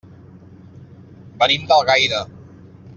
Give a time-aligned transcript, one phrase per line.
[1.45, 2.27] Venim d'Algaida.